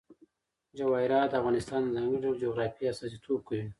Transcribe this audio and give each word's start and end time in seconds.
جواهرات 0.77 1.29
د 1.29 1.33
افغانستان 1.41 1.81
د 1.83 1.89
ځانګړي 1.95 2.19
ډول 2.23 2.35
جغرافیه 2.43 2.91
استازیتوب 2.91 3.39
کوي. 3.47 3.65